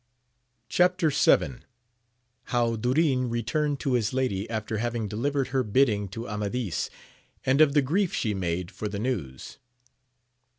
[0.79, 6.89] —How Durin returned to his lady after haying de livered her bidding to Amadis,
[7.45, 9.59] and of the grief she made fov the news.